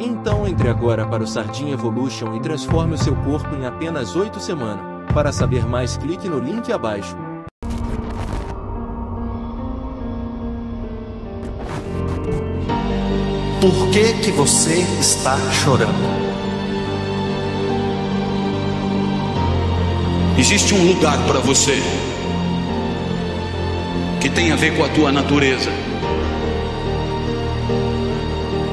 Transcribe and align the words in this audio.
então 0.00 0.48
entre 0.48 0.68
agora 0.68 1.06
para 1.06 1.22
o 1.22 1.26
Sardinha 1.26 1.74
Evolution 1.74 2.34
e 2.34 2.40
transforme 2.40 2.94
o 2.94 2.98
seu 2.98 3.14
corpo 3.16 3.54
em 3.54 3.66
apenas 3.66 4.16
8 4.16 4.40
semanas. 4.40 4.84
Para 5.12 5.30
saber 5.32 5.66
mais, 5.66 5.96
clique 5.96 6.28
no 6.28 6.38
link 6.38 6.72
abaixo. 6.72 7.16
Por 13.60 13.90
que 13.90 14.14
que 14.22 14.30
você 14.32 14.80
está 14.98 15.36
chorando? 15.52 16.30
Existe 20.38 20.74
um 20.74 20.88
lugar 20.88 21.18
para 21.26 21.40
você 21.40 21.78
que 24.20 24.30
tem 24.30 24.52
a 24.52 24.56
ver 24.56 24.74
com 24.76 24.84
a 24.84 24.88
tua 24.88 25.12
natureza, 25.12 25.70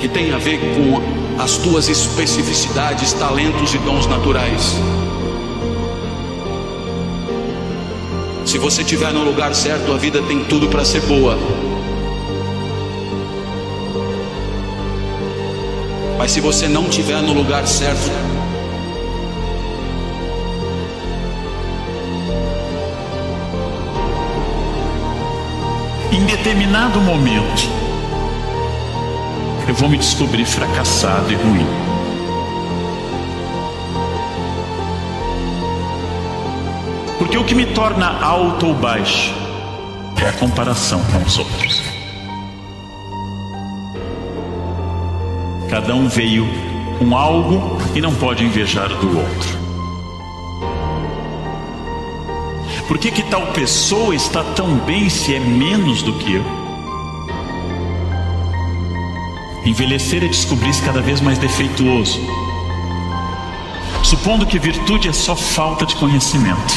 que 0.00 0.08
tem 0.08 0.32
a 0.32 0.38
ver 0.38 0.58
com 0.58 1.42
as 1.42 1.56
tuas 1.56 1.88
especificidades, 1.88 3.12
talentos 3.12 3.74
e 3.74 3.78
dons 3.78 4.06
naturais. 4.06 4.76
Se 8.44 8.58
você 8.58 8.82
estiver 8.82 9.12
no 9.12 9.24
lugar 9.24 9.54
certo, 9.54 9.92
a 9.92 9.96
vida 9.96 10.22
tem 10.22 10.44
tudo 10.44 10.68
para 10.68 10.84
ser 10.84 11.02
boa. 11.02 11.36
Mas 16.16 16.30
se 16.30 16.40
você 16.40 16.66
não 16.66 16.86
estiver 16.86 17.20
no 17.22 17.32
lugar 17.32 17.66
certo, 17.66 18.10
em 26.12 26.24
determinado 26.24 27.00
momento, 27.00 27.85
eu 29.68 29.74
vou 29.74 29.88
me 29.88 29.98
descobrir 29.98 30.44
fracassado 30.44 31.32
e 31.32 31.34
ruim. 31.34 31.66
Porque 37.18 37.36
o 37.36 37.44
que 37.44 37.54
me 37.54 37.66
torna 37.66 38.20
alto 38.22 38.68
ou 38.68 38.74
baixo 38.74 39.34
é 40.22 40.28
a 40.28 40.32
comparação 40.34 41.02
com 41.04 41.18
os 41.18 41.38
outros. 41.38 41.82
Cada 45.68 45.94
um 45.94 46.08
veio 46.08 46.46
com 46.98 47.16
algo 47.16 47.78
e 47.94 48.00
não 48.00 48.14
pode 48.14 48.44
invejar 48.44 48.88
do 48.88 49.18
outro. 49.18 49.66
Por 52.86 52.98
que, 52.98 53.10
que 53.10 53.22
tal 53.24 53.48
pessoa 53.48 54.14
está 54.14 54.44
tão 54.54 54.76
bem 54.78 55.08
se 55.08 55.34
é 55.34 55.40
menos 55.40 56.02
do 56.02 56.12
que 56.14 56.34
eu? 56.34 56.65
Envelhecer 59.66 60.22
é 60.22 60.28
descobrir-se 60.28 60.80
cada 60.80 61.02
vez 61.02 61.20
mais 61.20 61.38
defeituoso. 61.38 62.20
Supondo 64.04 64.46
que 64.46 64.60
virtude 64.60 65.08
é 65.08 65.12
só 65.12 65.34
falta 65.34 65.84
de 65.84 65.96
conhecimento. 65.96 66.72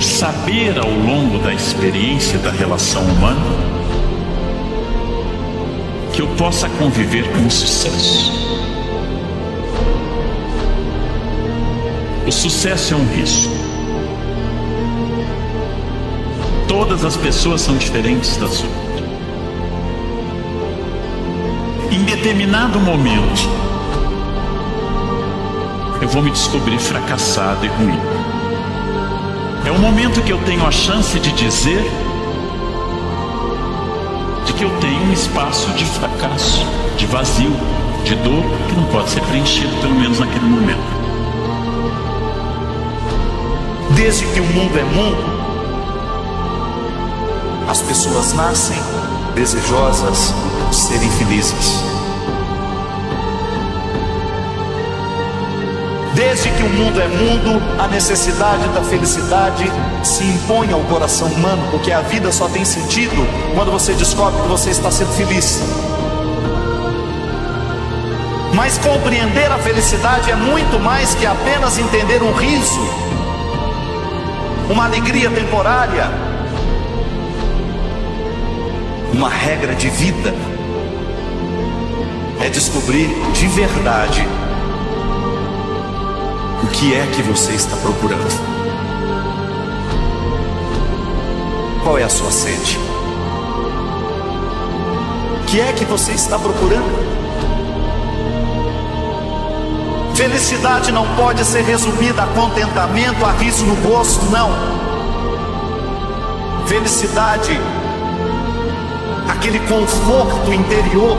Saber 0.00 0.76
ao 0.80 0.90
longo 0.90 1.38
da 1.38 1.54
experiência 1.54 2.40
da 2.40 2.50
relação 2.50 3.04
humana 3.04 3.72
que 6.12 6.20
eu 6.20 6.26
possa 6.34 6.68
conviver 6.68 7.30
com 7.30 7.48
sucesso. 7.48 8.32
O 12.26 12.32
sucesso 12.32 12.94
é 12.94 12.96
um 12.96 13.06
risco. 13.14 13.71
Todas 16.82 17.04
as 17.04 17.16
pessoas 17.16 17.60
são 17.60 17.76
diferentes 17.76 18.36
da 18.38 18.48
sua. 18.48 18.68
Em 21.92 22.02
determinado 22.02 22.80
momento, 22.80 23.48
eu 26.00 26.08
vou 26.08 26.20
me 26.20 26.32
descobrir 26.32 26.76
fracassado 26.80 27.64
e 27.64 27.68
ruim. 27.68 28.00
É 29.64 29.70
o 29.70 29.78
momento 29.78 30.20
que 30.22 30.32
eu 30.32 30.38
tenho 30.38 30.66
a 30.66 30.72
chance 30.72 31.20
de 31.20 31.30
dizer 31.30 31.88
de 34.44 34.52
que 34.52 34.64
eu 34.64 34.70
tenho 34.80 35.04
um 35.04 35.12
espaço 35.12 35.70
de 35.74 35.84
fracasso, 35.84 36.66
de 36.96 37.06
vazio, 37.06 37.54
de 38.04 38.16
dor 38.16 38.42
que 38.68 38.74
não 38.74 38.86
pode 38.86 39.08
ser 39.08 39.20
preenchido, 39.20 39.72
pelo 39.80 39.94
menos 39.94 40.18
naquele 40.18 40.46
momento. 40.46 41.02
Desde 43.94 44.26
que 44.26 44.40
o 44.40 44.46
mundo 44.46 44.76
é 44.76 44.82
mundo, 44.82 45.41
as 47.72 47.80
pessoas 47.80 48.34
nascem 48.34 48.76
desejosas 49.34 50.34
de 50.68 50.76
serem 50.76 51.10
felizes. 51.12 51.82
Desde 56.14 56.50
que 56.50 56.62
o 56.64 56.68
mundo 56.68 57.00
é 57.00 57.08
mundo, 57.08 57.62
a 57.78 57.88
necessidade 57.88 58.68
da 58.74 58.82
felicidade 58.82 59.64
se 60.04 60.22
impõe 60.22 60.70
ao 60.70 60.80
coração 60.80 61.28
humano, 61.28 61.66
porque 61.70 61.90
a 61.90 62.02
vida 62.02 62.30
só 62.30 62.46
tem 62.46 62.62
sentido 62.62 63.26
quando 63.54 63.72
você 63.72 63.94
descobre 63.94 64.42
que 64.42 64.48
você 64.48 64.68
está 64.68 64.90
sendo 64.90 65.12
feliz. 65.14 65.62
Mas 68.54 68.76
compreender 68.76 69.50
a 69.50 69.56
felicidade 69.56 70.30
é 70.30 70.36
muito 70.36 70.78
mais 70.78 71.14
que 71.14 71.24
apenas 71.24 71.78
entender 71.78 72.22
um 72.22 72.34
riso, 72.34 72.86
uma 74.68 74.84
alegria 74.84 75.30
temporária, 75.30 76.31
uma 79.12 79.28
regra 79.28 79.74
de 79.74 79.88
vida. 79.88 80.34
É 82.40 82.48
descobrir 82.48 83.08
de 83.32 83.46
verdade 83.48 84.26
o 86.62 86.66
que 86.68 86.94
é 86.94 87.06
que 87.14 87.22
você 87.22 87.52
está 87.52 87.76
procurando. 87.76 88.62
Qual 91.82 91.98
é 91.98 92.04
a 92.04 92.08
sua 92.08 92.30
sede? 92.30 92.78
O 95.40 95.44
que 95.46 95.60
é 95.60 95.72
que 95.72 95.84
você 95.84 96.12
está 96.12 96.38
procurando? 96.38 97.12
Felicidade 100.14 100.92
não 100.92 101.06
pode 101.16 101.44
ser 101.44 101.62
resumida 101.62 102.22
a 102.22 102.26
contentamento, 102.26 103.24
a 103.24 103.32
riso 103.32 103.64
no 103.64 103.74
rosto, 103.88 104.24
não. 104.26 104.50
Felicidade, 106.66 107.58
aquele 109.28 109.58
conforto 109.60 110.52
interior 110.52 111.16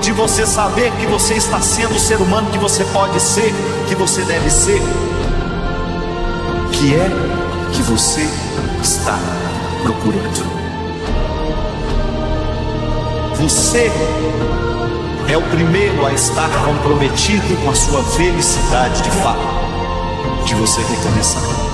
de 0.00 0.12
você 0.12 0.46
saber 0.46 0.92
que 1.00 1.06
você 1.06 1.34
está 1.34 1.60
sendo 1.60 1.94
o 1.94 1.98
ser 1.98 2.16
humano 2.20 2.50
que 2.50 2.58
você 2.58 2.84
pode 2.84 3.18
ser, 3.20 3.54
que 3.88 3.94
você 3.94 4.22
deve 4.22 4.50
ser. 4.50 4.80
Que 6.72 6.94
é 6.94 7.10
que 7.72 7.82
você 7.82 8.28
está 8.82 9.18
procurando? 9.82 10.54
Você 13.40 13.90
é 15.28 15.36
o 15.36 15.42
primeiro 15.42 16.04
a 16.04 16.12
estar 16.12 16.50
comprometido 16.64 17.56
com 17.64 17.70
a 17.70 17.74
sua 17.74 18.02
felicidade 18.02 19.02
de 19.02 19.10
fato, 19.10 20.44
de 20.44 20.54
você 20.54 20.82
recomeçar. 20.82 21.73